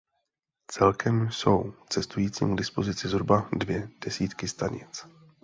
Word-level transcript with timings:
Celkem 0.67 1.31
jsou 1.31 1.73
cestujícím 1.89 2.55
k 2.55 2.57
dispozici 2.57 3.07
zhruba 3.07 3.49
dvě 3.53 3.89
desítky 4.05 4.47
stanic. 4.47 5.05